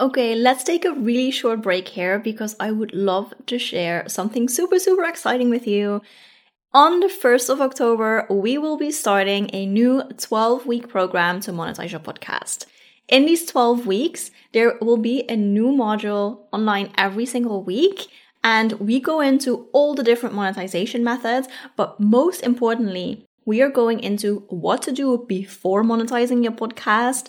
Okay, 0.00 0.34
let's 0.34 0.64
take 0.64 0.86
a 0.86 0.94
really 0.94 1.30
short 1.30 1.60
break 1.60 1.88
here 1.88 2.18
because 2.18 2.56
I 2.58 2.70
would 2.70 2.94
love 2.94 3.34
to 3.44 3.58
share 3.58 4.08
something 4.08 4.48
super, 4.48 4.78
super 4.78 5.04
exciting 5.04 5.50
with 5.50 5.66
you. 5.66 6.00
On 6.72 7.00
the 7.00 7.08
1st 7.08 7.50
of 7.50 7.60
October, 7.60 8.26
we 8.30 8.56
will 8.56 8.78
be 8.78 8.92
starting 8.92 9.50
a 9.52 9.66
new 9.66 10.02
12 10.16 10.64
week 10.64 10.88
program 10.88 11.40
to 11.40 11.52
monetize 11.52 11.90
your 11.90 12.00
podcast. 12.00 12.64
In 13.08 13.26
these 13.26 13.44
12 13.44 13.86
weeks, 13.86 14.30
there 14.54 14.78
will 14.80 14.96
be 14.96 15.24
a 15.28 15.36
new 15.36 15.66
module 15.66 16.46
online 16.50 16.90
every 16.96 17.26
single 17.26 17.62
week. 17.62 18.06
And 18.42 18.72
we 18.80 19.00
go 19.00 19.20
into 19.20 19.68
all 19.74 19.94
the 19.94 20.02
different 20.02 20.34
monetization 20.34 21.04
methods, 21.04 21.46
but 21.76 22.00
most 22.00 22.40
importantly, 22.42 23.26
we 23.44 23.60
are 23.60 23.68
going 23.68 24.00
into 24.00 24.46
what 24.48 24.80
to 24.82 24.92
do 24.92 25.26
before 25.28 25.84
monetizing 25.84 26.42
your 26.42 26.52
podcast, 26.52 27.28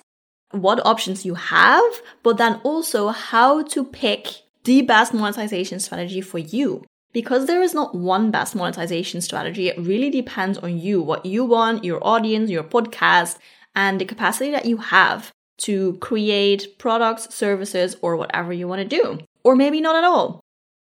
what 0.52 0.86
options 0.86 1.26
you 1.26 1.36
have, 1.36 2.02
but 2.24 2.38
then 2.38 2.60
also 2.64 3.10
how 3.10 3.64
to 3.64 3.84
pick 3.84 4.28
the 4.64 4.82
best 4.82 5.14
monetization 5.14 5.80
strategy 5.80 6.22
for 6.22 6.38
you. 6.38 6.84
Because 7.14 7.46
there 7.46 7.62
is 7.62 7.74
not 7.74 7.94
one 7.94 8.32
best 8.32 8.56
monetization 8.56 9.20
strategy, 9.22 9.68
it 9.68 9.78
really 9.78 10.10
depends 10.10 10.58
on 10.58 10.78
you, 10.78 11.02
what 11.02 11.26
you 11.26 11.44
want, 11.44 11.84
your 11.84 12.00
audience, 12.06 12.50
your 12.50 12.64
podcast, 12.64 13.38
and 13.76 14.00
the 14.00 14.06
capacity 14.06 14.52
that 14.52 14.66
you 14.66 14.78
have 14.78 15.32
to 15.60 15.94
create 15.98 16.78
products, 16.80 17.34
services, 17.34 17.96
or 18.02 18.16
whatever 18.16 18.54
you 18.54 18.68
want 18.68 18.82
to 18.82 18.88
do. 18.88 19.20
Or 19.44 19.56
maybe 19.56 19.82
not 19.82 19.96
at 19.96 20.04
all. 20.04 20.41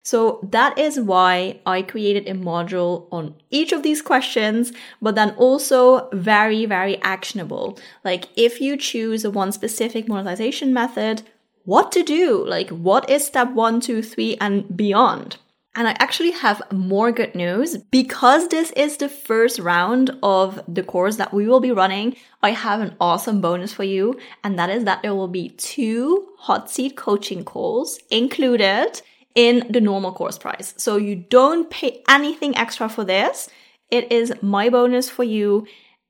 So 0.09 0.39
that 0.41 0.75
is 0.79 0.99
why 0.99 1.59
I 1.67 1.83
created 1.83 2.27
a 2.27 2.33
module 2.33 3.07
on 3.11 3.35
each 3.51 3.71
of 3.71 3.83
these 3.83 4.01
questions, 4.01 4.73
but 4.99 5.13
then 5.13 5.35
also 5.37 6.09
very, 6.09 6.65
very 6.65 6.99
actionable. 7.03 7.77
Like 8.03 8.25
if 8.35 8.59
you 8.59 8.75
choose 8.75 9.27
one 9.27 9.51
specific 9.51 10.07
monetization 10.07 10.73
method, 10.73 11.21
what 11.63 11.91
to 11.91 12.01
do? 12.01 12.43
Like 12.43 12.71
what 12.71 13.07
is 13.07 13.23
step 13.23 13.51
one, 13.51 13.81
two, 13.81 14.01
three, 14.01 14.35
and 14.41 14.75
beyond? 14.75 15.37
And 15.75 15.87
I 15.87 15.95
actually 15.99 16.31
have 16.31 16.63
more 16.71 17.11
good 17.11 17.35
news 17.35 17.77
because 17.91 18.47
this 18.47 18.71
is 18.71 18.97
the 18.97 19.09
first 19.09 19.59
round 19.59 20.09
of 20.23 20.59
the 20.67 20.81
course 20.81 21.17
that 21.17 21.35
we 21.35 21.47
will 21.47 21.59
be 21.59 21.71
running. 21.71 22.15
I 22.41 22.51
have 22.51 22.81
an 22.81 22.95
awesome 22.99 23.41
bonus 23.41 23.73
for 23.73 23.83
you, 23.83 24.19
and 24.43 24.57
that 24.57 24.71
is 24.71 24.85
that 24.85 25.03
there 25.03 25.13
will 25.13 25.27
be 25.27 25.49
two 25.49 26.29
hot 26.39 26.71
seat 26.71 26.97
coaching 26.97 27.43
calls 27.43 27.99
included 28.09 29.03
in 29.35 29.65
the 29.69 29.81
normal 29.81 30.11
course 30.11 30.37
price. 30.37 30.73
So 30.77 30.97
you 30.97 31.15
don't 31.15 31.69
pay 31.69 32.03
anything 32.07 32.57
extra 32.57 32.89
for 32.89 33.03
this. 33.03 33.49
It 33.91 34.11
is 34.11 34.33
my 34.41 34.69
bonus 34.69 35.09
for 35.09 35.23
you 35.23 35.67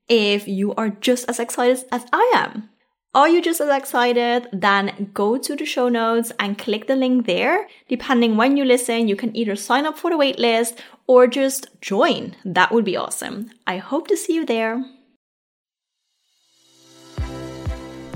if 0.08 0.48
you 0.48 0.74
are 0.74 0.90
just 0.90 1.28
as 1.28 1.38
excited 1.38 1.84
as 1.92 2.04
I 2.12 2.32
am. 2.34 2.68
Are 3.12 3.28
you 3.28 3.42
just 3.42 3.60
as 3.60 3.68
excited? 3.70 4.48
Then 4.52 5.10
go 5.12 5.36
to 5.36 5.56
the 5.56 5.64
show 5.64 5.88
notes 5.88 6.30
and 6.38 6.56
click 6.56 6.86
the 6.86 6.94
link 6.94 7.26
there. 7.26 7.66
Depending 7.88 8.36
when 8.36 8.56
you 8.56 8.64
listen, 8.64 9.08
you 9.08 9.16
can 9.16 9.36
either 9.36 9.56
sign 9.56 9.84
up 9.84 9.98
for 9.98 10.10
the 10.10 10.16
waitlist 10.16 10.78
or 11.08 11.26
just 11.26 11.66
join. 11.80 12.36
That 12.44 12.70
would 12.70 12.84
be 12.84 12.96
awesome. 12.96 13.50
I 13.66 13.78
hope 13.78 14.06
to 14.08 14.16
see 14.16 14.34
you 14.34 14.46
there. 14.46 14.84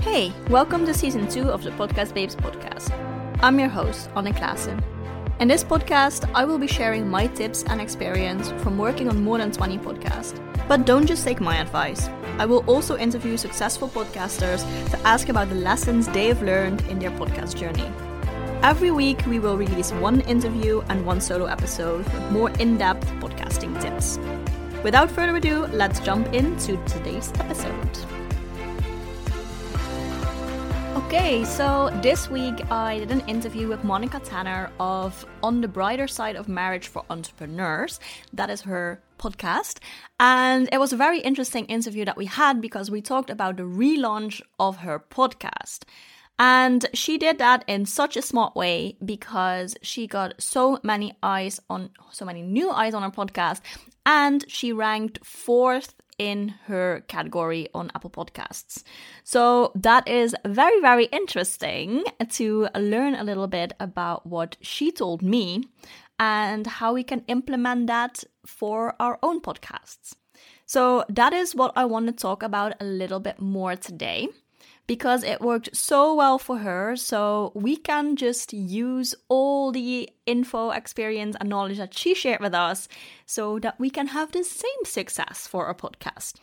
Hey, 0.01 0.31
welcome 0.49 0.85
to 0.85 0.93
season 0.93 1.27
two 1.27 1.49
of 1.49 1.63
the 1.63 1.71
Podcast 1.71 2.13
Babes 2.13 2.35
podcast. 2.35 2.91
I'm 3.41 3.59
your 3.59 3.69
host, 3.69 4.09
Anne 4.15 4.33
Klaassen. 4.33 4.94
In 5.37 5.49
this 5.49 5.65
podcast, 5.65 6.29
I 6.33 6.45
will 6.45 6.57
be 6.57 6.65
sharing 6.65 7.09
my 7.09 7.27
tips 7.27 7.65
and 7.67 7.81
experience 7.81 8.51
from 8.63 8.77
working 8.77 9.09
on 9.09 9.21
more 9.21 9.37
than 9.37 9.51
20 9.51 9.79
podcasts. 9.79 10.39
But 10.69 10.85
don't 10.85 11.05
just 11.05 11.25
take 11.25 11.41
my 11.41 11.57
advice. 11.57 12.07
I 12.37 12.45
will 12.45 12.63
also 12.67 12.95
interview 12.95 13.35
successful 13.35 13.89
podcasters 13.89 14.63
to 14.91 14.99
ask 14.99 15.27
about 15.27 15.49
the 15.49 15.55
lessons 15.55 16.07
they 16.07 16.27
have 16.27 16.41
learned 16.41 16.83
in 16.83 16.99
their 16.99 17.11
podcast 17.11 17.55
journey. 17.57 17.91
Every 18.63 18.91
week, 18.91 19.25
we 19.27 19.39
will 19.39 19.57
release 19.57 19.91
one 19.91 20.21
interview 20.21 20.81
and 20.87 21.05
one 21.05 21.19
solo 21.19 21.47
episode 21.47 22.05
with 22.05 22.31
more 22.31 22.49
in 22.51 22.77
depth 22.77 23.05
podcasting 23.19 23.79
tips. 23.81 24.17
Without 24.85 25.11
further 25.11 25.35
ado, 25.35 25.67
let's 25.67 25.99
jump 25.99 26.33
into 26.33 26.77
today's 26.85 27.33
episode. 27.39 28.24
Okay, 31.05 31.45
so 31.45 31.91
this 32.01 32.31
week 32.31 32.59
I 32.71 32.97
did 32.97 33.11
an 33.11 33.21
interview 33.29 33.67
with 33.67 33.83
Monica 33.83 34.19
Tanner 34.19 34.71
of 34.79 35.23
On 35.43 35.61
the 35.61 35.67
Brighter 35.67 36.07
Side 36.07 36.35
of 36.35 36.49
Marriage 36.49 36.87
for 36.87 37.05
Entrepreneurs. 37.11 37.99
That 38.33 38.49
is 38.49 38.61
her 38.61 39.03
podcast. 39.19 39.77
And 40.19 40.67
it 40.71 40.79
was 40.79 40.93
a 40.93 40.97
very 40.97 41.19
interesting 41.19 41.65
interview 41.65 42.05
that 42.05 42.17
we 42.17 42.25
had 42.25 42.59
because 42.59 42.89
we 42.89 43.01
talked 43.03 43.29
about 43.29 43.57
the 43.57 43.63
relaunch 43.63 44.41
of 44.59 44.77
her 44.77 44.99
podcast. 44.99 45.83
And 46.39 46.87
she 46.95 47.19
did 47.19 47.37
that 47.37 47.63
in 47.67 47.85
such 47.85 48.17
a 48.17 48.21
smart 48.23 48.55
way 48.55 48.97
because 49.05 49.77
she 49.83 50.07
got 50.07 50.41
so 50.41 50.79
many 50.81 51.13
eyes 51.21 51.61
on 51.69 51.91
so 52.11 52.25
many 52.25 52.41
new 52.41 52.71
eyes 52.71 52.95
on 52.95 53.03
her 53.03 53.11
podcast 53.11 53.61
and 54.05 54.43
she 54.47 54.73
ranked 54.73 55.25
fourth 55.25 55.95
in 56.17 56.49
her 56.65 57.03
category 57.07 57.67
on 57.73 57.91
Apple 57.95 58.09
Podcasts. 58.09 58.83
So 59.23 59.71
that 59.75 60.07
is 60.07 60.35
very, 60.45 60.79
very 60.81 61.05
interesting 61.05 62.03
to 62.31 62.67
learn 62.75 63.15
a 63.15 63.23
little 63.23 63.47
bit 63.47 63.73
about 63.79 64.25
what 64.25 64.57
she 64.61 64.91
told 64.91 65.21
me 65.21 65.63
and 66.19 66.65
how 66.65 66.93
we 66.93 67.03
can 67.03 67.23
implement 67.27 67.87
that 67.87 68.23
for 68.45 68.95
our 68.99 69.19
own 69.21 69.41
podcasts. 69.41 70.15
So 70.65 71.03
that 71.09 71.33
is 71.33 71.53
what 71.53 71.73
I 71.75 71.85
want 71.85 72.07
to 72.07 72.13
talk 72.13 72.41
about 72.41 72.73
a 72.79 72.85
little 72.85 73.19
bit 73.19 73.39
more 73.39 73.75
today 73.75 74.29
because 74.87 75.23
it 75.23 75.41
worked 75.41 75.75
so 75.75 76.13
well 76.13 76.37
for 76.37 76.59
her. 76.59 76.95
So 76.95 77.51
we 77.55 77.75
can 77.75 78.15
just 78.15 78.53
use 78.53 79.15
all 79.29 79.71
the 79.71 80.09
info, 80.25 80.71
experience, 80.71 81.35
and 81.39 81.49
knowledge 81.49 81.77
that 81.77 81.93
she 81.93 82.13
shared 82.13 82.41
with 82.41 82.53
us 82.53 82.87
so 83.25 83.59
that 83.59 83.79
we 83.79 83.89
can 83.89 84.07
have 84.07 84.31
the 84.31 84.43
same 84.43 84.85
success 84.85 85.47
for 85.47 85.65
our 85.65 85.75
podcast. 85.75 86.35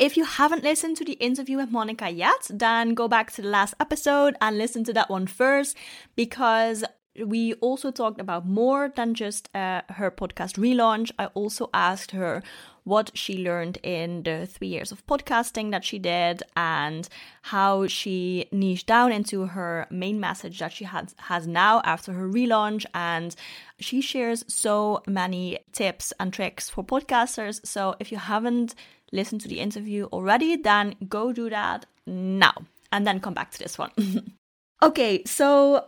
If 0.00 0.16
you 0.16 0.24
haven't 0.24 0.64
listened 0.64 0.96
to 0.96 1.04
the 1.04 1.12
interview 1.12 1.58
with 1.58 1.70
Monica 1.70 2.10
yet, 2.10 2.50
then 2.50 2.94
go 2.94 3.06
back 3.06 3.30
to 3.32 3.42
the 3.42 3.48
last 3.48 3.74
episode 3.78 4.34
and 4.40 4.58
listen 4.58 4.82
to 4.84 4.92
that 4.92 5.08
one 5.08 5.28
first 5.28 5.76
because 6.16 6.82
we 7.24 7.54
also 7.54 7.92
talked 7.92 8.20
about 8.20 8.44
more 8.44 8.92
than 8.96 9.14
just 9.14 9.48
uh, 9.54 9.82
her 9.90 10.10
podcast 10.10 10.58
relaunch. 10.58 11.12
I 11.16 11.26
also 11.26 11.70
asked 11.72 12.10
her 12.10 12.42
what 12.84 13.10
she 13.14 13.42
learned 13.42 13.78
in 13.82 14.22
the 14.22 14.46
three 14.46 14.68
years 14.68 14.92
of 14.92 15.06
podcasting 15.06 15.70
that 15.70 15.84
she 15.84 15.98
did 15.98 16.42
and 16.54 17.08
how 17.42 17.86
she 17.86 18.46
niched 18.52 18.86
down 18.86 19.10
into 19.10 19.46
her 19.46 19.86
main 19.90 20.20
message 20.20 20.58
that 20.58 20.72
she 20.72 20.84
has, 20.84 21.14
has 21.18 21.46
now 21.46 21.80
after 21.84 22.12
her 22.12 22.28
relaunch. 22.28 22.84
And 22.94 23.34
she 23.80 24.00
shares 24.00 24.44
so 24.48 25.02
many 25.06 25.58
tips 25.72 26.12
and 26.20 26.32
tricks 26.32 26.68
for 26.68 26.84
podcasters. 26.84 27.66
So 27.66 27.96
if 27.98 28.12
you 28.12 28.18
haven't 28.18 28.74
listened 29.12 29.40
to 29.40 29.48
the 29.48 29.60
interview 29.60 30.04
already, 30.12 30.56
then 30.56 30.94
go 31.08 31.32
do 31.32 31.48
that 31.50 31.86
now 32.06 32.54
and 32.92 33.06
then 33.06 33.18
come 33.18 33.34
back 33.34 33.50
to 33.52 33.58
this 33.58 33.78
one. 33.78 33.90
okay, 34.82 35.22
so 35.24 35.86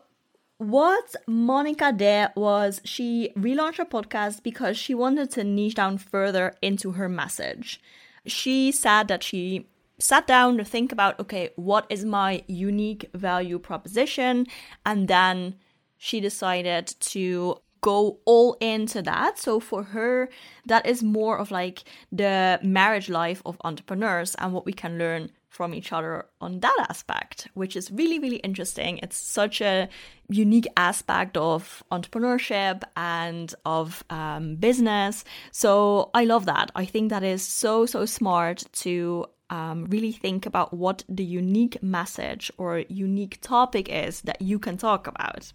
what 0.59 1.15
Monica 1.27 1.93
did 1.93 2.31
was 2.35 2.81
she 2.85 3.33
relaunched 3.37 3.77
her 3.77 3.85
podcast 3.85 4.43
because 4.43 4.77
she 4.79 4.95
wanted 4.95 5.31
to 5.33 5.45
niche 5.45 5.75
down 5.75 5.99
further 5.99 6.55
into 6.63 6.93
her 6.93 7.09
message. 7.09 7.81
She 8.27 8.73
said 8.73 9.09
that 9.09 9.23
she 9.23 9.67
sat 9.99 10.27
down 10.27 10.57
to 10.59 10.65
think 10.65 10.93
about 10.93 11.19
okay, 11.21 11.51
what 11.57 11.87
is 11.91 12.05
my 12.05 12.43
unique 12.47 13.09
value 13.15 13.59
proposition? 13.59 14.47
And 14.85 15.09
then 15.09 15.57
she 15.99 16.21
decided 16.21 16.95
to 17.01 17.57
go 17.81 18.19
all 18.25 18.55
into 18.55 19.03
that. 19.03 19.39
So 19.39 19.61
for 19.61 19.83
her, 19.85 20.29
that 20.67 20.87
is 20.87 21.03
more 21.03 21.39
of 21.39 21.51
like 21.51 21.85
the 22.11 22.59
marriage 22.63 23.09
life 23.09 23.43
of 23.47 23.59
entrepreneurs 23.63 24.35
and 24.37 24.53
what 24.53 24.67
we 24.67 24.73
can 24.73 24.99
learn 24.99 25.31
from 25.57 25.75
each 25.75 25.93
other 25.93 26.27
on 26.41 26.61
that 26.61 26.87
aspect, 26.91 27.49
which 27.55 27.75
is 27.77 27.91
really, 27.91 28.19
really 28.19 28.37
interesting. 28.37 28.99
It's 29.03 29.17
such 29.17 29.61
a 29.61 29.89
unique 30.29 30.69
aspect 30.77 31.37
of 31.37 31.83
entrepreneurship 31.91 32.83
and 32.97 33.55
of 33.65 34.05
um, 34.11 34.57
business. 34.57 35.25
So 35.53 36.11
I 36.15 36.25
love 36.25 36.45
that. 36.47 36.71
I 36.75 36.85
think 36.85 37.11
that 37.11 37.23
is 37.23 37.43
so, 37.43 37.87
so 37.87 38.05
smart 38.05 38.65
to 38.85 39.27
um, 39.49 39.87
really 39.87 40.13
think 40.13 40.45
about 40.45 40.75
what 40.75 41.05
the 41.09 41.25
unique 41.25 41.83
message 41.83 42.51
or 42.59 42.85
unique 42.89 43.39
topic 43.41 43.89
is 43.89 44.21
that 44.23 44.43
you 44.43 44.59
can 44.59 44.77
talk 44.77 45.07
about. 45.07 45.53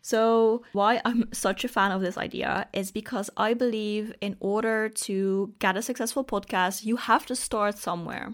So, 0.00 0.62
why 0.72 1.02
I'm 1.04 1.28
such 1.32 1.64
a 1.64 1.68
fan 1.68 1.92
of 1.92 2.00
this 2.00 2.16
idea 2.16 2.66
is 2.72 2.90
because 2.90 3.28
I 3.36 3.52
believe 3.52 4.14
in 4.22 4.36
order 4.40 4.88
to 5.06 5.52
get 5.58 5.76
a 5.76 5.82
successful 5.82 6.24
podcast, 6.24 6.86
you 6.86 6.96
have 6.96 7.26
to 7.26 7.36
start 7.36 7.76
somewhere. 7.76 8.32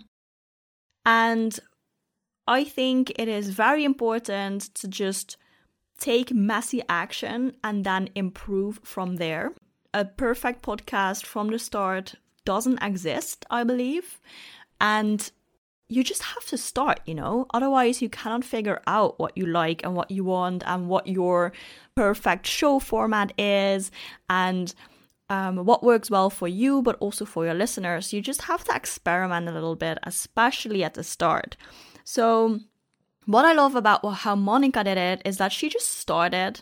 And 1.07 1.59
I 2.47 2.65
think 2.65 3.13
it 3.19 3.29
is 3.29 3.51
very 3.51 3.85
important 3.85 4.75
to 4.75 4.89
just 4.89 5.37
take 5.99 6.33
messy 6.33 6.83
action 6.89 7.57
and 7.63 7.85
then 7.85 8.09
improve 8.15 8.81
from 8.83 9.17
there. 9.17 9.53
A 9.93 10.05
perfect 10.05 10.63
podcast 10.63 11.25
from 11.25 11.49
the 11.49 11.59
start 11.59 12.15
doesn't 12.45 12.83
exist, 12.83 13.47
I 13.51 13.65
believe. 13.65 14.21
And 14.81 15.31
you 15.89 16.03
just 16.03 16.23
have 16.23 16.45
to 16.47 16.59
start, 16.59 17.01
you 17.07 17.15
know? 17.15 17.47
Otherwise, 17.55 18.03
you 18.03 18.09
cannot 18.09 18.45
figure 18.45 18.83
out 18.87 19.19
what 19.19 19.37
you 19.37 19.47
like 19.47 19.85
and 19.85 19.95
what 19.95 20.11
you 20.11 20.25
want 20.25 20.63
and 20.67 20.89
what 20.89 21.07
your 21.07 21.53
perfect 21.95 22.47
show 22.47 22.79
format 22.79 23.33
is 23.39 23.91
and 24.29 24.75
um, 25.31 25.65
what 25.65 25.83
works 25.83 26.11
well 26.11 26.31
for 26.31 26.49
you, 26.49 26.83
but 26.83 26.97
also 27.01 27.25
for 27.25 27.45
your 27.45 27.55
listeners. 27.55 28.13
You 28.13 28.21
just 28.21 28.43
have 28.43 28.65
to 28.65 28.75
experiment 28.75 29.49
a 29.49 29.53
little 29.53 29.77
bit, 29.77 29.99
especially 30.03 30.85
at 30.85 30.95
the 30.95 31.05
start. 31.05 31.57
So, 32.05 32.61
what 33.27 33.45
I 33.47 33.55
love 33.55 33.75
about 33.75 34.05
how 34.07 34.37
Monica 34.37 34.85
did 34.85 34.99
it 34.99 35.23
is 35.25 35.39
that 35.39 35.53
she 35.53 35.69
just 35.69 35.97
started. 35.97 36.61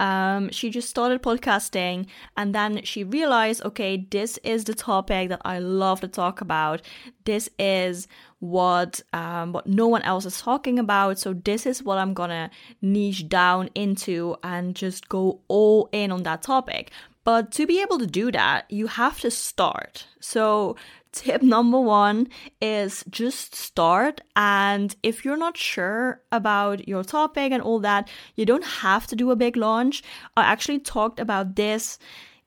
Um, 0.00 0.50
she 0.50 0.68
just 0.68 0.90
started 0.90 1.22
podcasting 1.22 2.06
and 2.36 2.52
then 2.52 2.82
she 2.82 3.04
realized, 3.04 3.62
okay, 3.62 4.04
this 4.10 4.36
is 4.42 4.64
the 4.64 4.74
topic 4.74 5.28
that 5.28 5.40
I 5.44 5.60
love 5.60 6.00
to 6.00 6.08
talk 6.08 6.40
about. 6.40 6.82
This 7.24 7.48
is 7.56 8.08
what 8.40 9.00
um, 9.12 9.52
what 9.52 9.68
no 9.68 9.86
one 9.86 10.02
else 10.02 10.24
is 10.24 10.40
talking 10.40 10.80
about. 10.80 11.20
So 11.20 11.34
this 11.34 11.66
is 11.66 11.84
what 11.84 11.98
I'm 11.98 12.14
gonna 12.14 12.50
niche 12.80 13.28
down 13.28 13.70
into 13.76 14.34
and 14.42 14.74
just 14.74 15.08
go 15.08 15.40
all 15.46 15.88
in 15.92 16.10
on 16.10 16.24
that 16.24 16.42
topic. 16.42 16.90
But 17.24 17.52
to 17.52 17.66
be 17.66 17.80
able 17.80 17.98
to 17.98 18.06
do 18.06 18.32
that, 18.32 18.70
you 18.70 18.86
have 18.86 19.20
to 19.20 19.30
start. 19.30 20.06
So 20.20 20.76
tip 21.12 21.42
number 21.56 21.80
one 21.80 22.28
is 22.60 23.04
just 23.10 23.54
start. 23.54 24.20
And 24.34 24.94
if 25.02 25.24
you're 25.24 25.36
not 25.36 25.56
sure 25.56 26.20
about 26.32 26.88
your 26.88 27.04
topic 27.04 27.52
and 27.52 27.62
all 27.62 27.80
that, 27.80 28.08
you 28.34 28.44
don't 28.44 28.64
have 28.64 29.06
to 29.08 29.16
do 29.16 29.30
a 29.30 29.36
big 29.36 29.56
launch. 29.56 30.02
I 30.36 30.42
actually 30.42 30.80
talked 30.80 31.20
about 31.20 31.56
this 31.56 31.98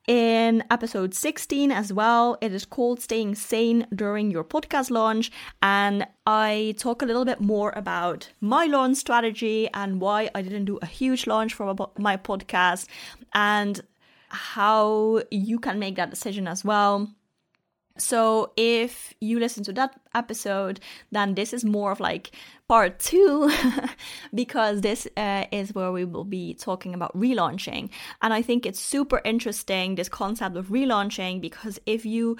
in 0.06 0.62
episode 0.70 1.14
16 1.14 1.72
as 1.72 1.92
well. 1.92 2.38
It 2.40 2.52
is 2.52 2.64
called 2.64 3.00
Staying 3.00 3.34
Sane 3.34 3.86
During 3.94 4.30
Your 4.30 4.44
Podcast 4.44 4.90
Launch. 4.90 5.32
And 5.62 6.06
I 6.26 6.74
talk 6.78 7.02
a 7.02 7.06
little 7.06 7.24
bit 7.24 7.40
more 7.40 7.72
about 7.74 8.30
my 8.40 8.66
launch 8.66 8.98
strategy 8.98 9.68
and 9.74 10.00
why 10.00 10.30
I 10.34 10.42
didn't 10.42 10.66
do 10.66 10.78
a 10.80 10.86
huge 10.86 11.26
launch 11.26 11.54
for 11.54 11.74
my 11.98 12.16
podcast 12.16 12.86
and 13.34 13.80
how 14.28 15.22
you 15.30 15.58
can 15.58 15.78
make 15.78 15.96
that 15.96 16.10
decision 16.10 16.48
as 16.48 16.64
well. 16.64 17.08
So 17.98 18.52
if 18.56 19.14
you 19.20 19.38
listen 19.38 19.64
to 19.64 19.72
that 19.74 19.98
episode, 20.14 20.80
then 21.10 21.34
this 21.34 21.52
is 21.52 21.64
more 21.64 21.92
of 21.92 22.00
like 22.00 22.30
part 22.68 22.98
two, 22.98 23.50
because 24.34 24.82
this 24.82 25.08
uh, 25.16 25.44
is 25.50 25.74
where 25.74 25.92
we 25.92 26.04
will 26.04 26.24
be 26.24 26.54
talking 26.54 26.92
about 26.94 27.16
relaunching. 27.16 27.90
And 28.20 28.34
I 28.34 28.42
think 28.42 28.66
it's 28.66 28.80
super 28.80 29.22
interesting, 29.24 29.94
this 29.94 30.08
concept 30.08 30.56
of 30.56 30.68
relaunching, 30.68 31.40
because 31.40 31.78
if 31.86 32.04
you 32.04 32.36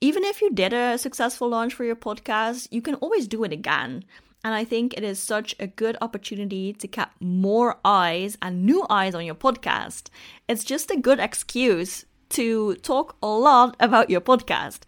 even 0.00 0.24
if 0.24 0.42
you 0.42 0.50
did 0.50 0.72
a 0.72 0.98
successful 0.98 1.48
launch 1.48 1.74
for 1.74 1.84
your 1.84 1.94
podcast, 1.94 2.66
you 2.72 2.82
can 2.82 2.96
always 2.96 3.28
do 3.28 3.44
it 3.44 3.52
again. 3.52 4.04
And 4.44 4.54
I 4.54 4.64
think 4.64 4.94
it 4.94 5.04
is 5.04 5.20
such 5.20 5.54
a 5.60 5.68
good 5.68 5.96
opportunity 6.00 6.72
to 6.72 6.86
get 6.88 7.10
more 7.20 7.78
eyes 7.84 8.36
and 8.42 8.64
new 8.66 8.84
eyes 8.90 9.14
on 9.14 9.24
your 9.24 9.36
podcast. 9.36 10.08
It's 10.48 10.64
just 10.64 10.90
a 10.90 10.96
good 10.96 11.20
excuse 11.20 12.04
to 12.30 12.74
talk 12.76 13.16
a 13.22 13.28
lot 13.28 13.76
about 13.78 14.10
your 14.10 14.20
podcast. 14.20 14.80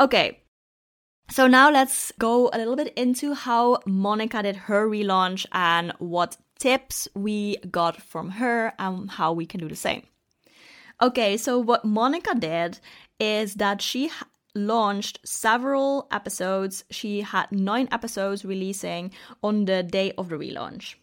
Okay, 0.00 0.40
so 1.30 1.46
now 1.46 1.70
let's 1.70 2.12
go 2.18 2.50
a 2.52 2.58
little 2.58 2.76
bit 2.76 2.92
into 2.96 3.34
how 3.34 3.78
Monica 3.86 4.42
did 4.42 4.56
her 4.56 4.88
relaunch 4.88 5.46
and 5.52 5.92
what 5.98 6.36
tips 6.58 7.08
we 7.14 7.56
got 7.70 8.00
from 8.00 8.30
her 8.30 8.72
and 8.78 9.10
how 9.10 9.32
we 9.32 9.44
can 9.44 9.60
do 9.60 9.68
the 9.68 9.76
same. 9.76 10.02
Okay, 11.02 11.36
so 11.36 11.58
what 11.58 11.84
Monica 11.84 12.34
did 12.34 12.78
is 13.18 13.54
that 13.54 13.82
she 13.82 14.10
launched 14.54 15.20
several 15.24 16.06
episodes. 16.10 16.84
She 16.90 17.22
had 17.22 17.50
nine 17.50 17.88
episodes 17.90 18.44
releasing 18.44 19.12
on 19.42 19.64
the 19.64 19.82
day 19.82 20.12
of 20.16 20.28
the 20.28 20.36
relaunch. 20.36 20.94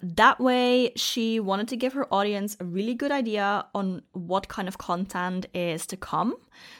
That 0.00 0.38
way, 0.38 0.92
she 0.94 1.40
wanted 1.40 1.68
to 1.68 1.76
give 1.76 1.92
her 1.94 2.12
audience 2.14 2.56
a 2.60 2.64
really 2.64 2.94
good 2.94 3.10
idea 3.10 3.66
on 3.74 4.02
what 4.12 4.46
kind 4.46 4.68
of 4.68 4.78
content 4.78 5.46
is 5.52 5.86
to 5.88 5.96
come. 5.96 6.36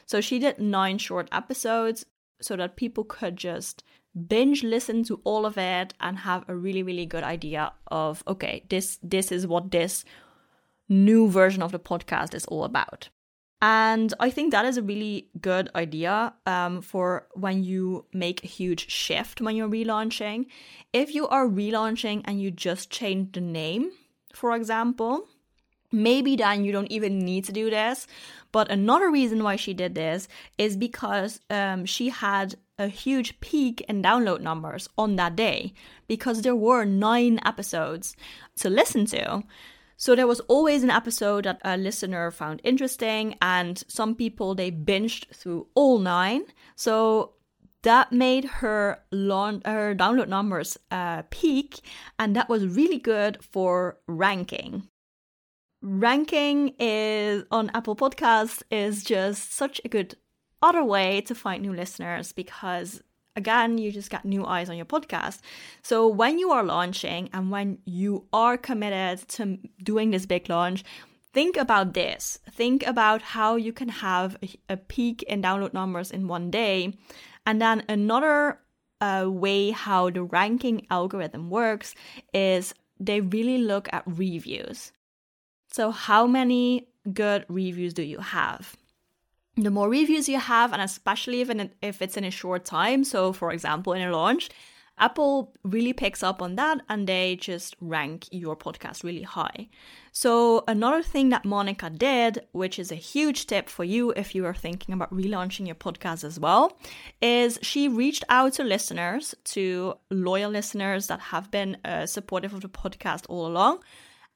So 0.06 0.20
she 0.20 0.38
did 0.38 0.60
nine 0.60 0.98
short 0.98 1.28
episodes 1.32 2.06
so 2.40 2.54
that 2.56 2.76
people 2.76 3.02
could 3.02 3.36
just 3.36 3.82
binge 4.26 4.62
listen 4.62 5.02
to 5.04 5.20
all 5.24 5.46
of 5.46 5.58
it 5.58 5.94
and 6.00 6.18
have 6.18 6.44
a 6.48 6.54
really 6.54 6.82
really 6.82 7.06
good 7.06 7.22
idea 7.22 7.72
of 7.88 8.22
okay, 8.26 8.64
this 8.68 8.98
this 9.02 9.32
is 9.32 9.46
what 9.46 9.70
this 9.70 10.04
new 10.88 11.28
version 11.28 11.62
of 11.62 11.72
the 11.72 11.78
podcast 11.78 12.34
is 12.34 12.44
all 12.46 12.64
about. 12.64 13.08
And 13.60 14.14
I 14.20 14.31
think 14.31 14.52
that 14.52 14.64
is 14.64 14.76
a 14.76 14.82
really 14.82 15.28
good 15.40 15.69
idea 15.75 16.32
um, 16.46 16.81
for 16.81 17.26
when 17.32 17.64
you 17.64 18.05
make 18.12 18.44
a 18.44 18.46
huge 18.46 18.88
shift 18.88 19.40
when 19.40 19.56
you're 19.56 19.69
relaunching. 19.69 20.46
If 20.93 21.14
you 21.14 21.26
are 21.28 21.49
relaunching 21.49 22.22
and 22.25 22.40
you 22.40 22.52
just 22.52 22.90
change 22.90 23.32
the 23.32 23.40
name, 23.40 23.90
for 24.32 24.55
example, 24.55 25.26
maybe 25.90 26.37
then 26.37 26.64
you 26.64 26.70
don't 26.70 26.93
even 26.93 27.19
need 27.19 27.46
to 27.46 27.52
do 27.52 27.69
this. 27.69 28.06
But 28.52 28.70
another 28.70 29.10
reason 29.10 29.43
why 29.43 29.56
she 29.56 29.75
did 29.75 29.94
this 29.94 30.28
is 30.56 30.76
because 30.76 31.40
um, 31.50 31.84
she 31.84 32.10
had 32.10 32.55
a 32.78 32.87
huge 32.87 33.40
peak 33.40 33.84
in 33.88 34.02
download 34.02 34.40
numbers 34.40 34.88
on 34.96 35.16
that 35.16 35.34
day 35.34 35.75
because 36.06 36.43
there 36.43 36.55
were 36.55 36.84
nine 36.84 37.40
episodes 37.44 38.14
to 38.56 38.70
listen 38.70 39.05
to. 39.06 39.43
So 39.98 40.14
there 40.14 40.28
was 40.28 40.38
always 40.40 40.84
an 40.84 40.90
episode 40.90 41.44
that 41.44 41.60
a 41.64 41.76
listener 41.76 42.30
found 42.30 42.60
interesting, 42.62 43.36
and 43.42 43.82
some 43.88 44.14
people 44.14 44.54
they 44.54 44.70
binged 44.70 45.34
through 45.34 45.66
all 45.74 45.98
nine. 45.98 46.44
So 46.76 47.34
that 47.82 48.12
made 48.12 48.44
her 48.44 49.02
launch, 49.10 49.66
her 49.66 49.96
download 49.96 50.28
numbers 50.28 50.78
uh, 50.92 51.22
peak, 51.30 51.80
and 52.16 52.36
that 52.36 52.48
was 52.48 52.64
really 52.64 52.98
good 52.98 53.42
for 53.42 53.98
ranking. 54.06 54.88
Ranking 55.82 56.74
is 56.78 57.44
on 57.50 57.70
Apple 57.74 57.96
Podcasts 57.96 58.62
is 58.70 59.02
just 59.02 59.52
such 59.52 59.80
a 59.84 59.88
good 59.88 60.14
other 60.62 60.84
way 60.84 61.22
to 61.22 61.34
find 61.34 61.62
new 61.62 61.72
listeners 61.72 62.32
because 62.32 63.02
again, 63.38 63.79
you 63.79 63.90
just 63.90 64.11
got 64.11 64.25
new 64.25 64.44
eyes 64.44 64.69
on 64.69 64.76
your 64.76 64.85
podcast. 64.85 65.38
So 65.82 66.06
when 66.06 66.38
you 66.38 66.50
are 66.50 66.64
launching 66.64 67.31
and 67.32 67.50
when 67.50 67.79
you 67.87 68.26
are 68.32 68.58
committed 68.58 69.26
to 69.37 69.58
doing 69.82 70.11
this 70.11 70.26
big 70.26 70.50
launch, 70.50 70.85
think 71.32 71.56
about 71.56 71.94
this. 71.94 72.40
Think 72.50 72.85
about 72.87 73.23
how 73.23 73.56
you 73.56 73.73
can 73.73 73.88
have 73.88 74.37
a, 74.69 74.76
peak 74.76 75.23
in 75.23 75.40
download 75.40 75.73
numbers 75.73 76.11
in 76.11 76.29
one 76.29 76.50
day. 76.50 76.93
And 77.46 77.62
then 77.62 77.85
another 77.88 78.58
uh, 79.00 79.26
way 79.29 79.70
how 79.70 80.11
the 80.11 80.25
ranking 80.25 80.87
algorithm 80.91 81.48
works 81.48 81.94
is 82.34 82.74
they 82.98 83.20
really 83.20 83.58
look 83.58 83.89
at 83.93 84.03
reviews. 84.06 84.93
So, 85.70 85.93
how 85.93 86.27
many 86.27 86.89
good 87.12 87.44
reviews 87.48 87.94
do 87.94 88.03
you 88.03 88.19
have? 88.19 88.74
The 89.62 89.70
more 89.70 89.88
reviews 89.88 90.29
you 90.29 90.38
have, 90.38 90.72
and 90.72 90.82
especially 90.82 91.41
if, 91.41 91.50
if 91.82 92.03
it's 92.03 92.17
in 92.17 92.24
a 92.24 92.31
short 92.31 92.65
time, 92.65 93.05
so 93.05 93.32
for 93.32 93.53
example, 93.53 93.93
in 93.93 94.03
a 94.03 94.12
launch, 94.12 94.50
Apple 95.00 95.53
really 95.62 95.93
picks 95.93 96.22
up 96.22 96.43
on 96.43 96.56
that 96.56 96.81
and 96.88 97.06
they 97.06 97.36
just 97.36 97.77
rank 97.81 98.27
your 98.31 98.56
podcast 98.56 99.05
really 99.05 99.22
high. 99.22 99.69
So, 100.10 100.65
another 100.67 101.03
thing 101.03 101.29
that 101.29 101.44
Monica 101.44 101.88
did, 101.88 102.41
which 102.53 102.79
is 102.79 102.91
a 102.91 102.96
huge 102.96 103.46
tip 103.46 103.69
for 103.69 103.84
you 103.84 104.10
if 104.17 104.34
you 104.34 104.44
are 104.46 104.55
thinking 104.55 104.93
about 104.93 105.15
relaunching 105.15 105.67
your 105.67 105.77
podcast 105.77 106.24
as 106.24 106.41
well, 106.41 106.77
is 107.22 107.58
she 107.62 107.88
reached 107.88 108.24
out 108.29 108.55
to 108.55 108.65
listeners, 108.65 109.34
to 109.44 109.94
loyal 110.10 110.50
listeners 110.50 111.06
that 111.06 111.20
have 111.20 111.50
been 111.53 111.77
uh, 111.84 112.06
supportive 112.06 112.53
of 112.53 112.62
the 112.62 112.69
podcast 112.69 113.27
all 113.29 113.46
along 113.46 113.81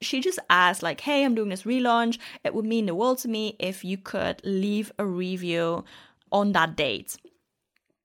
she 0.02 0.20
just 0.20 0.38
asked 0.50 0.82
like 0.82 1.00
hey 1.00 1.24
i'm 1.24 1.34
doing 1.34 1.48
this 1.48 1.62
relaunch 1.62 2.18
it 2.44 2.54
would 2.54 2.64
mean 2.64 2.86
the 2.86 2.94
world 2.94 3.18
to 3.18 3.28
me 3.28 3.56
if 3.58 3.84
you 3.84 3.96
could 3.96 4.40
leave 4.44 4.92
a 4.98 5.04
review 5.04 5.84
on 6.30 6.52
that 6.52 6.76
date 6.76 7.16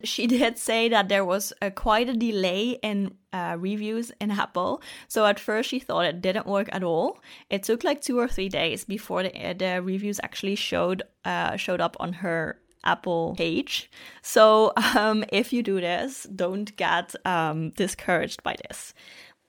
she 0.04 0.28
did 0.38 0.58
say 0.58 0.90
that 0.90 1.10
there 1.10 1.26
was 1.26 1.54
a, 1.62 1.72
quite 1.72 2.10
a 2.10 2.14
delay 2.14 2.80
in 2.84 3.16
uh, 3.34 3.56
reviews 3.60 4.12
in 4.22 4.32
Apple. 4.32 4.82
So 5.08 5.26
at 5.26 5.40
first 5.40 5.70
she 5.70 5.80
thought 5.80 6.06
it 6.06 6.22
didn't 6.22 6.48
work 6.48 6.70
at 6.72 6.84
all. 6.84 7.20
It 7.50 7.64
took 7.64 7.84
like 7.84 8.02
two 8.02 8.20
or 8.20 8.28
three 8.28 8.50
days 8.50 8.86
before 8.86 9.24
the, 9.24 9.56
the 9.58 9.82
reviews 9.82 10.20
actually 10.24 10.56
showed 10.56 11.04
uh, 11.26 11.56
showed 11.58 11.82
up 11.82 11.98
on 12.00 12.14
her 12.14 12.60
Apple 12.84 13.36
page. 13.38 13.92
So 14.22 14.74
um, 14.96 15.26
if 15.32 15.52
you 15.52 15.64
do 15.64 15.80
this, 15.82 16.24
don't 16.24 16.76
get 16.78 17.16
um, 17.26 17.72
discouraged 17.72 18.44
by 18.44 18.56
this 18.68 18.94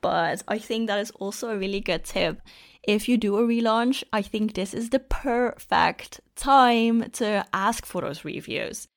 but 0.00 0.42
I 0.48 0.58
think 0.58 0.86
that 0.86 0.98
is 0.98 1.10
also 1.12 1.50
a 1.50 1.58
really 1.58 1.80
good 1.80 2.04
tip. 2.04 2.40
If 2.82 3.08
you 3.08 3.16
do 3.16 3.36
a 3.36 3.42
relaunch, 3.42 4.02
I 4.12 4.22
think 4.22 4.54
this 4.54 4.72
is 4.72 4.90
the 4.90 5.00
perfect 5.00 6.20
time 6.36 7.10
to 7.12 7.44
ask 7.52 7.84
for 7.84 8.00
those 8.00 8.24
reviews. 8.24 8.88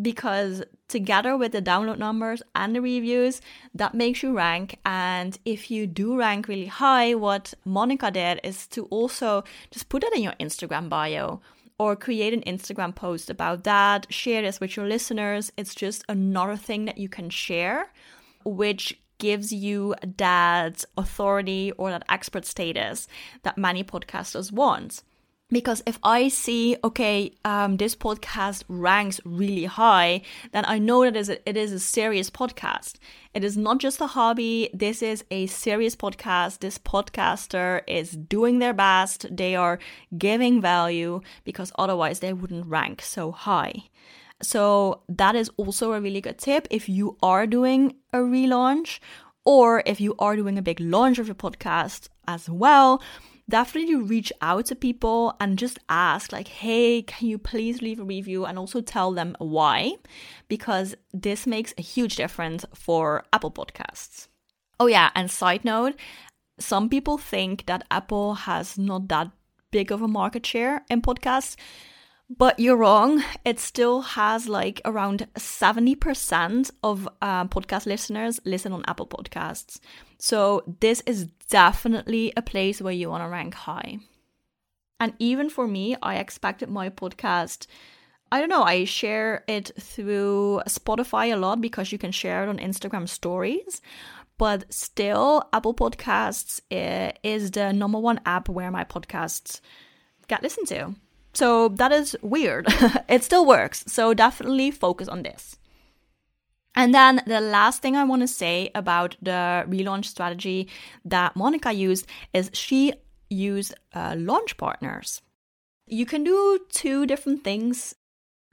Because 0.00 0.64
together 0.88 1.36
with 1.36 1.52
the 1.52 1.62
download 1.62 1.98
numbers 1.98 2.42
and 2.56 2.74
the 2.74 2.80
reviews, 2.80 3.40
that 3.74 3.94
makes 3.94 4.24
you 4.24 4.36
rank. 4.36 4.78
And 4.84 5.38
if 5.44 5.70
you 5.70 5.86
do 5.86 6.18
rank 6.18 6.48
really 6.48 6.66
high, 6.66 7.14
what 7.14 7.54
Monica 7.64 8.10
did 8.10 8.40
is 8.42 8.66
to 8.68 8.86
also 8.86 9.44
just 9.70 9.88
put 9.88 10.02
it 10.02 10.12
in 10.12 10.22
your 10.22 10.34
Instagram 10.40 10.88
bio 10.88 11.40
or 11.78 11.94
create 11.94 12.34
an 12.34 12.42
Instagram 12.42 12.94
post 12.94 13.30
about 13.30 13.62
that. 13.64 14.12
Share 14.12 14.42
this 14.42 14.58
with 14.58 14.76
your 14.76 14.86
listeners. 14.86 15.52
It's 15.56 15.74
just 15.76 16.04
another 16.08 16.56
thing 16.56 16.86
that 16.86 16.98
you 16.98 17.08
can 17.08 17.30
share, 17.30 17.92
which 18.44 18.98
gives 19.18 19.52
you 19.52 19.94
that 20.16 20.84
authority 20.96 21.72
or 21.72 21.90
that 21.90 22.04
expert 22.08 22.44
status 22.44 23.08
that 23.42 23.58
many 23.58 23.84
podcasters 23.84 24.52
want. 24.52 25.02
Because 25.50 25.82
if 25.86 25.98
I 26.02 26.28
see, 26.28 26.76
okay, 26.82 27.32
um, 27.44 27.76
this 27.76 27.94
podcast 27.94 28.64
ranks 28.66 29.20
really 29.24 29.66
high, 29.66 30.22
then 30.52 30.64
I 30.66 30.78
know 30.78 31.08
that 31.08 31.42
it 31.46 31.56
is 31.56 31.70
a 31.70 31.78
serious 31.78 32.30
podcast. 32.30 32.94
It 33.34 33.44
is 33.44 33.56
not 33.56 33.78
just 33.78 34.00
a 34.00 34.06
hobby. 34.06 34.70
This 34.72 35.02
is 35.02 35.22
a 35.30 35.46
serious 35.46 35.94
podcast. 35.94 36.60
This 36.60 36.78
podcaster 36.78 37.82
is 37.86 38.12
doing 38.12 38.58
their 38.58 38.72
best. 38.72 39.26
They 39.30 39.54
are 39.54 39.78
giving 40.16 40.60
value 40.62 41.20
because 41.44 41.70
otherwise 41.78 42.20
they 42.20 42.32
wouldn't 42.32 42.66
rank 42.66 43.02
so 43.02 43.30
high. 43.30 43.84
So 44.44 45.02
that 45.08 45.34
is 45.34 45.50
also 45.56 45.92
a 45.92 46.00
really 46.00 46.20
good 46.20 46.38
tip 46.38 46.68
if 46.70 46.88
you 46.88 47.16
are 47.22 47.46
doing 47.46 47.96
a 48.12 48.18
relaunch 48.18 49.00
or 49.44 49.82
if 49.86 50.00
you 50.00 50.14
are 50.18 50.36
doing 50.36 50.58
a 50.58 50.62
big 50.62 50.80
launch 50.80 51.18
of 51.18 51.26
your 51.26 51.34
podcast 51.34 52.08
as 52.26 52.48
well. 52.48 53.02
Definitely 53.48 53.96
reach 53.96 54.32
out 54.40 54.66
to 54.66 54.74
people 54.74 55.34
and 55.38 55.58
just 55.58 55.78
ask 55.88 56.32
like 56.32 56.48
hey 56.48 57.02
can 57.02 57.28
you 57.28 57.38
please 57.38 57.82
leave 57.82 58.00
a 58.00 58.04
review? 58.04 58.44
and 58.44 58.58
also 58.58 58.80
tell 58.80 59.12
them 59.12 59.36
why 59.38 59.92
because 60.48 60.94
this 61.12 61.46
makes 61.46 61.74
a 61.76 61.82
huge 61.82 62.16
difference 62.16 62.64
for 62.74 63.24
apple 63.32 63.50
podcasts. 63.50 64.28
Oh 64.80 64.86
yeah 64.86 65.10
and 65.14 65.30
side 65.30 65.64
note 65.64 65.94
some 66.58 66.88
people 66.88 67.18
think 67.18 67.66
that 67.66 67.84
apple 67.90 68.34
has 68.34 68.78
not 68.78 69.08
that 69.08 69.30
big 69.70 69.90
of 69.90 70.00
a 70.00 70.08
market 70.08 70.46
share 70.46 70.82
in 70.88 71.02
podcasts 71.02 71.56
but 72.36 72.58
you're 72.58 72.76
wrong. 72.76 73.22
It 73.44 73.60
still 73.60 74.00
has 74.02 74.48
like 74.48 74.80
around 74.84 75.26
70% 75.34 76.70
of 76.82 77.08
uh, 77.20 77.44
podcast 77.46 77.86
listeners 77.86 78.40
listen 78.44 78.72
on 78.72 78.84
Apple 78.86 79.06
Podcasts. 79.06 79.78
So 80.18 80.62
this 80.80 81.02
is 81.06 81.26
definitely 81.48 82.32
a 82.36 82.42
place 82.42 82.80
where 82.80 82.92
you 82.92 83.10
want 83.10 83.22
to 83.22 83.28
rank 83.28 83.54
high. 83.54 83.98
And 84.98 85.12
even 85.18 85.50
for 85.50 85.66
me, 85.66 85.96
I 86.02 86.16
expected 86.16 86.68
my 86.70 86.88
podcast. 86.88 87.66
I 88.32 88.40
don't 88.40 88.48
know, 88.48 88.62
I 88.62 88.84
share 88.84 89.44
it 89.46 89.70
through 89.78 90.62
Spotify 90.66 91.32
a 91.32 91.36
lot 91.36 91.60
because 91.60 91.92
you 91.92 91.98
can 91.98 92.10
share 92.10 92.42
it 92.42 92.48
on 92.48 92.58
Instagram 92.58 93.08
stories. 93.08 93.80
But 94.38 94.72
still, 94.72 95.48
Apple 95.52 95.74
Podcasts 95.74 96.60
eh, 96.70 97.12
is 97.22 97.52
the 97.52 97.72
number 97.72 97.98
one 97.98 98.20
app 98.26 98.48
where 98.48 98.70
my 98.70 98.82
podcasts 98.82 99.60
get 100.26 100.42
listened 100.42 100.66
to. 100.68 100.94
So 101.34 101.68
that 101.68 101.92
is 101.92 102.16
weird. 102.22 102.66
it 103.08 103.24
still 103.24 103.44
works. 103.44 103.84
So 103.86 104.14
definitely 104.14 104.70
focus 104.70 105.08
on 105.08 105.22
this. 105.22 105.56
And 106.76 106.92
then 106.92 107.22
the 107.26 107.40
last 107.40 107.82
thing 107.82 107.96
I 107.96 108.04
want 108.04 108.22
to 108.22 108.28
say 108.28 108.70
about 108.74 109.16
the 109.22 109.64
relaunch 109.68 110.06
strategy 110.06 110.68
that 111.04 111.36
Monica 111.36 111.72
used 111.72 112.06
is 112.32 112.50
she 112.52 112.94
used 113.30 113.74
uh, 113.94 114.14
launch 114.18 114.56
partners. 114.56 115.22
You 115.86 116.06
can 116.06 116.24
do 116.24 116.58
two 116.70 117.06
different 117.06 117.44
things. 117.44 117.94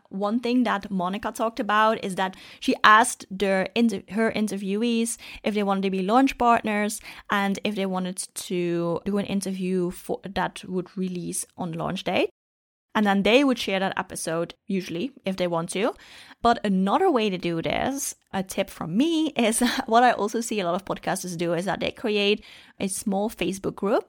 One 0.09 0.39
thing 0.39 0.63
that 0.63 0.91
Monica 0.91 1.31
talked 1.31 1.59
about 1.59 2.03
is 2.03 2.15
that 2.15 2.35
she 2.59 2.75
asked 2.83 3.25
their 3.31 3.69
her 4.09 4.31
interviewees 4.31 5.17
if 5.43 5.53
they 5.53 5.63
wanted 5.63 5.83
to 5.83 5.89
be 5.89 6.03
launch 6.03 6.38
partners 6.38 7.00
and 7.31 7.57
if 7.63 7.75
they 7.75 7.85
wanted 7.85 8.17
to 8.17 9.00
do 9.05 9.17
an 9.17 9.25
interview 9.25 9.89
for 9.89 10.19
that 10.25 10.65
would 10.67 10.95
release 10.97 11.45
on 11.57 11.71
launch 11.71 12.03
date 12.03 12.29
and 12.93 13.05
then 13.05 13.24
they 13.24 13.43
would 13.43 13.57
share 13.57 13.79
that 13.79 13.98
episode 13.98 14.53
usually 14.67 15.12
if 15.25 15.38
they 15.38 15.48
want 15.48 15.69
to. 15.69 15.93
But 16.41 16.60
another 16.65 17.10
way 17.10 17.29
to 17.29 17.38
do 17.38 17.62
this 17.62 18.15
a 18.33 18.43
tip 18.43 18.69
from 18.69 18.98
me 18.98 19.27
is 19.36 19.62
what 19.86 20.03
i 20.03 20.12
also 20.12 20.41
see 20.41 20.60
a 20.60 20.65
lot 20.65 20.75
of 20.75 20.86
podcasters 20.86 21.38
do 21.38 21.53
is 21.53 21.65
that 21.65 21.79
they 21.79 21.91
create 21.91 22.43
a 22.79 22.88
small 22.88 23.29
facebook 23.29 23.75
group 23.75 24.07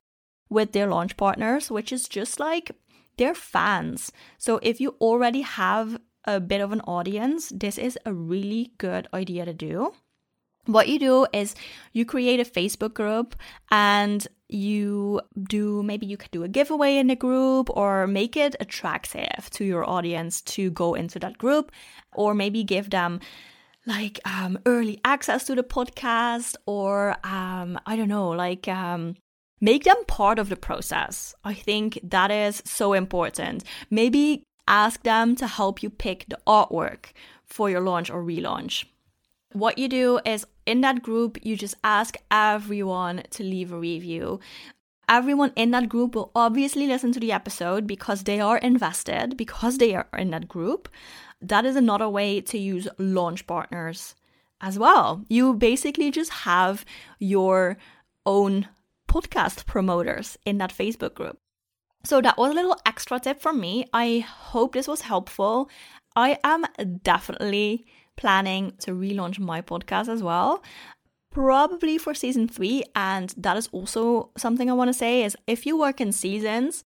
with 0.48 0.72
their 0.72 0.86
launch 0.86 1.16
partners 1.16 1.70
which 1.70 1.92
is 1.92 2.08
just 2.08 2.38
like 2.38 2.72
their 3.18 3.34
fans. 3.34 4.10
So 4.38 4.58
if 4.62 4.80
you 4.80 4.96
already 5.00 5.42
have 5.42 6.00
a 6.24 6.40
bit 6.40 6.60
of 6.60 6.72
an 6.72 6.80
audience 6.82 7.52
this 7.54 7.78
is 7.78 7.98
a 8.06 8.12
really 8.12 8.72
good 8.78 9.08
idea 9.12 9.44
to 9.44 9.52
do 9.52 9.92
what 10.66 10.88
you 10.88 10.99
do 10.99 11.26
is 11.33 11.54
you 11.92 12.04
create 12.04 12.40
a 12.40 12.45
Facebook 12.45 12.95
group 12.95 13.35
and 13.71 14.26
you 14.49 15.21
do 15.49 15.83
maybe 15.83 16.07
you 16.07 16.16
could 16.16 16.31
do 16.31 16.45
a 16.45 16.49
giveaway 16.49 16.97
in 16.97 17.07
the 17.07 17.16
group 17.16 17.69
or 17.71 18.07
make 18.07 18.37
it 18.37 18.54
attractive 18.61 19.49
to 19.50 19.64
your 19.64 19.88
audience 19.88 20.40
to 20.42 20.71
go 20.71 20.95
into 20.95 21.19
that 21.19 21.38
group 21.38 21.73
or 22.12 22.35
maybe 22.35 22.62
give 22.62 22.90
them 22.90 23.19
like 23.87 24.21
um, 24.25 24.59
early 24.66 25.00
access 25.04 25.45
to 25.45 25.54
the 25.54 25.62
podcast 25.62 26.54
or 26.66 27.16
um, 27.25 27.78
I 27.87 27.97
don't 27.97 28.09
know 28.09 28.28
like 28.28 28.69
um, 28.69 29.16
make 29.61 29.85
them 29.85 30.04
part 30.07 30.38
of 30.38 30.49
the 30.49 30.57
process. 30.57 31.35
I 31.45 31.54
think 31.54 31.99
that 32.04 32.31
is 32.31 32.62
so 32.64 32.92
important. 32.92 33.64
Maybe 33.90 34.45
ask 34.69 35.02
them 35.02 35.35
to 35.37 35.47
help 35.47 35.83
you 35.83 35.90
pick 35.90 36.26
the 36.28 36.38
artwork 36.47 37.07
for 37.45 37.69
your 37.69 37.81
launch 37.81 38.11
or 38.11 38.23
relaunch. 38.23 38.85
What 39.52 39.78
you 39.78 39.88
do 39.88 40.21
is 40.25 40.47
in 40.66 40.80
that 40.82 41.02
group, 41.02 41.38
you 41.42 41.56
just 41.56 41.75
ask 41.85 42.16
everyone 42.30 43.23
to 43.30 43.42
leave 43.42 43.73
a 43.73 43.78
review. 43.78 44.40
Everyone 45.09 45.52
in 45.56 45.73
that 45.73 45.88
group 45.88 46.14
will 46.14 46.30
obviously 46.35 46.87
listen 46.87 47.12
to 47.12 47.21
the 47.21 47.32
episode 47.32 47.87
because 47.87 48.25
they 48.25 48.40
are 48.40 48.59
invested, 48.59 49.37
because 49.37 49.78
they 49.78 49.94
are 49.94 50.09
in 50.16 50.30
that 50.30 50.49
group. 50.49 50.88
That 51.40 51.64
is 51.64 51.76
another 51.76 52.09
way 52.09 52.40
to 52.40 52.59
use 52.59 52.88
launch 52.99 53.47
partners 53.47 54.14
as 54.61 54.78
well. 54.78 55.25
You 55.28 55.54
basically 55.54 56.11
just 56.11 56.30
have 56.30 56.85
your 57.18 57.76
own 58.25 58.68
podcast 59.09 59.66
promoters 59.66 60.38
in 60.47 60.59
that 60.59 60.73
Facebook 60.73 61.14
group. 61.14 61.38
So 62.04 62.21
that 62.21 62.38
was 62.38 62.52
a 62.52 62.54
little 62.54 62.80
extra 62.87 63.18
tip 63.21 63.40
from 63.40 63.61
me. 63.61 63.87
I 63.92 64.21
hope 64.21 64.73
this 64.73 64.88
was 64.88 65.02
helpful. 65.02 65.68
I 66.16 66.38
am 66.44 66.64
definitely 67.02 67.87
planning 68.16 68.73
to 68.81 68.92
relaunch 68.92 69.38
my 69.38 69.61
podcast 69.61 70.09
as 70.09 70.23
well 70.23 70.62
probably 71.33 71.99
for 71.99 72.14
season 72.14 72.47
three. 72.47 72.85
And 72.95 73.35
that 73.37 73.57
is 73.57 73.69
also 73.73 74.31
something 74.37 74.71
I 74.71 74.75
want 74.75 74.88
to 74.88 74.95
say 74.95 75.25
is 75.25 75.37
if 75.47 75.66
you 75.66 75.76
work 75.76 76.00
in 76.00 76.12
seasons, 76.12 76.85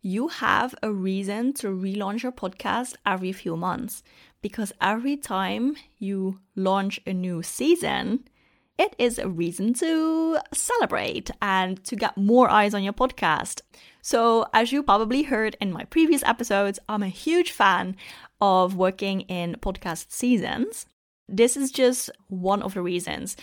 you 0.00 0.28
have 0.28 0.74
a 0.82 0.90
reason 0.90 1.52
to 1.54 1.68
relaunch 1.68 2.22
your 2.24 2.32
podcast 2.32 2.94
every 3.06 3.30
few 3.30 3.56
months 3.56 4.02
because 4.40 4.72
every 4.80 5.16
time 5.16 5.76
you 5.98 6.40
launch 6.56 6.98
a 7.06 7.12
new 7.12 7.42
season, 7.42 8.24
it 8.78 8.96
is 8.98 9.18
a 9.18 9.28
reason 9.28 9.74
to 9.74 10.38
celebrate 10.52 11.30
and 11.40 11.84
to 11.84 11.94
get 11.94 12.16
more 12.16 12.50
eyes 12.50 12.74
on 12.74 12.82
your 12.82 12.92
podcast. 12.92 13.60
So, 14.00 14.46
as 14.52 14.72
you 14.72 14.82
probably 14.82 15.22
heard 15.22 15.56
in 15.60 15.70
my 15.70 15.84
previous 15.84 16.24
episodes, 16.24 16.80
I'm 16.88 17.04
a 17.04 17.08
huge 17.08 17.52
fan 17.52 17.94
of 18.42 18.76
working 18.76 19.22
in 19.22 19.56
podcast 19.62 20.10
seasons. 20.10 20.84
This 21.28 21.56
is 21.56 21.70
just 21.70 22.10
one 22.28 22.60
of 22.60 22.74
the 22.74 22.82
reasons. 22.82 23.36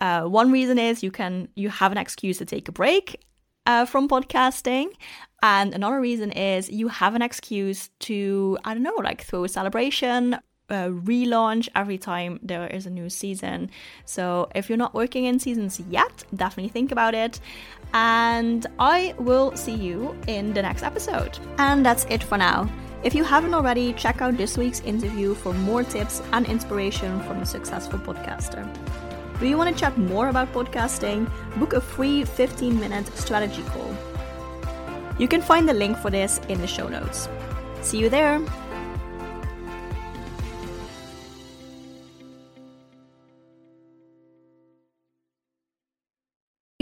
Uh, 0.00 0.24
one 0.24 0.52
reason 0.52 0.78
is 0.78 1.02
you 1.02 1.10
can 1.10 1.48
you 1.56 1.70
have 1.70 1.90
an 1.90 1.98
excuse 1.98 2.38
to 2.38 2.44
take 2.44 2.68
a 2.68 2.72
break 2.72 3.24
uh, 3.66 3.86
from 3.86 4.08
podcasting, 4.08 4.88
and 5.42 5.74
another 5.74 6.00
reason 6.00 6.30
is 6.32 6.68
you 6.68 6.88
have 6.88 7.14
an 7.14 7.22
excuse 7.22 7.88
to 8.00 8.58
I 8.64 8.74
don't 8.74 8.82
know 8.82 9.00
like 9.02 9.22
throw 9.22 9.44
a 9.44 9.48
celebration 9.48 10.38
uh, 10.70 10.88
relaunch 10.88 11.68
every 11.74 11.98
time 11.98 12.38
there 12.42 12.66
is 12.66 12.86
a 12.86 12.90
new 12.90 13.08
season. 13.10 13.70
So 14.04 14.48
if 14.54 14.68
you're 14.68 14.78
not 14.78 14.94
working 14.94 15.24
in 15.24 15.38
seasons 15.38 15.80
yet, 15.88 16.24
definitely 16.34 16.70
think 16.70 16.92
about 16.92 17.14
it. 17.14 17.40
And 17.92 18.66
I 18.78 19.14
will 19.18 19.54
see 19.54 19.74
you 19.74 20.16
in 20.26 20.54
the 20.54 20.62
next 20.62 20.82
episode. 20.82 21.38
And 21.58 21.84
that's 21.84 22.06
it 22.08 22.22
for 22.22 22.38
now. 22.38 22.70
If 23.04 23.16
you 23.16 23.24
haven't 23.24 23.52
already, 23.52 23.92
check 23.94 24.22
out 24.22 24.36
this 24.36 24.56
week's 24.56 24.80
interview 24.80 25.34
for 25.34 25.52
more 25.52 25.82
tips 25.82 26.22
and 26.32 26.46
inspiration 26.46 27.20
from 27.24 27.38
a 27.38 27.46
successful 27.46 27.98
podcaster. 27.98 28.62
Do 29.40 29.48
you 29.48 29.58
want 29.58 29.74
to 29.74 29.80
chat 29.80 29.98
more 29.98 30.28
about 30.28 30.52
podcasting? 30.52 31.28
Book 31.56 31.72
a 31.72 31.80
free 31.80 32.24
15 32.24 32.78
minute 32.78 33.08
strategy 33.18 33.64
call. 33.64 33.92
You 35.18 35.26
can 35.26 35.42
find 35.42 35.68
the 35.68 35.74
link 35.74 35.98
for 35.98 36.10
this 36.10 36.40
in 36.48 36.60
the 36.60 36.68
show 36.68 36.86
notes. 36.86 37.28
See 37.80 37.98
you 37.98 38.08
there! 38.08 38.40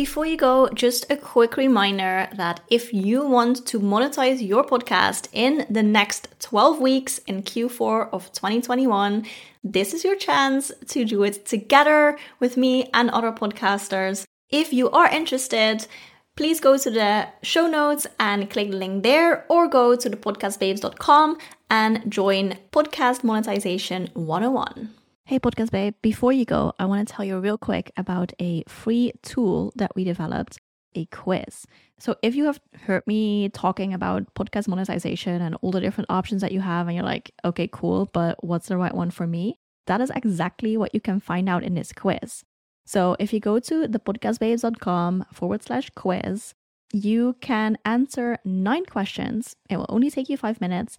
Before 0.05 0.25
you 0.25 0.39
go, 0.39 0.67
just 0.71 1.11
a 1.11 1.17
quick 1.19 1.59
reminder 1.59 2.27
that 2.35 2.61
if 2.69 2.95
you 2.95 3.23
want 3.27 3.67
to 3.67 3.79
monetize 3.79 4.41
your 4.41 4.65
podcast 4.65 5.29
in 5.31 5.67
the 5.69 5.83
next 5.83 6.29
12 6.41 6.81
weeks 6.81 7.19
in 7.27 7.43
Q4 7.43 8.09
of 8.11 8.33
2021, 8.33 9.27
this 9.63 9.93
is 9.93 10.03
your 10.03 10.17
chance 10.17 10.73
to 10.87 11.05
do 11.05 11.23
it 11.23 11.45
together 11.45 12.17
with 12.39 12.57
me 12.57 12.89
and 12.95 13.11
other 13.11 13.31
podcasters. 13.31 14.25
If 14.49 14.73
you 14.73 14.89
are 14.89 15.11
interested, 15.11 15.87
please 16.35 16.61
go 16.61 16.79
to 16.79 16.91
the 16.91 17.29
show 17.43 17.67
notes 17.67 18.07
and 18.19 18.49
click 18.49 18.71
the 18.71 18.79
link 18.79 19.03
there, 19.03 19.45
or 19.51 19.69
go 19.69 19.97
to 19.97 20.09
thepodcastbabes.com 20.09 21.37
and 21.69 22.11
join 22.11 22.57
Podcast 22.73 23.23
Monetization 23.23 24.09
101. 24.15 24.95
Hey, 25.31 25.39
Podcast 25.39 25.71
Babe, 25.71 25.95
before 26.03 26.33
you 26.33 26.45
go, 26.45 26.73
I 26.81 26.87
want 26.87 27.07
to 27.07 27.15
tell 27.15 27.25
you 27.25 27.39
real 27.39 27.57
quick 27.57 27.93
about 27.97 28.33
a 28.41 28.65
free 28.67 29.13
tool 29.23 29.73
that 29.77 29.95
we 29.95 30.03
developed 30.03 30.59
a 30.97 31.05
quiz. 31.05 31.67
So 32.01 32.17
if 32.21 32.35
you 32.35 32.47
have 32.47 32.59
heard 32.83 33.07
me 33.07 33.49
talking 33.51 33.95
about 33.95 34.35
podcast 34.35 34.67
monetization 34.67 35.41
and 35.41 35.57
all 35.63 35.71
the 35.71 35.81
different 35.81 36.11
options 36.11 36.43
that 36.43 36.51
you 36.51 36.59
have, 36.59 36.89
and 36.89 36.97
you're 36.97 37.05
like, 37.05 37.31
okay, 37.45 37.69
cool, 37.73 38.11
but 38.13 38.43
what's 38.43 38.67
the 38.67 38.77
right 38.77 38.93
one 38.93 39.13
for 39.13 39.25
me? 39.25 39.61
That 39.87 40.01
is 40.01 40.11
exactly 40.17 40.77
what 40.77 40.93
you 40.97 41.01
can 41.01 41.21
find 41.21 41.49
out 41.49 41.63
in 41.63 41.75
this 41.75 41.93
quiz. 41.93 42.43
So 42.85 43.15
if 43.21 43.33
you 43.33 43.39
go 43.39 43.61
to 43.61 43.87
thepodcastbabes.com 43.87 45.27
forward 45.33 45.63
slash 45.63 45.91
quiz, 45.95 46.55
you 46.93 47.37
can 47.41 47.79
answer 47.85 48.39
nine 48.45 48.85
questions. 48.85 49.55
It 49.69 49.77
will 49.77 49.87
only 49.91 50.11
take 50.11 50.29
you 50.29 50.37
five 50.37 50.61
minutes. 50.61 50.99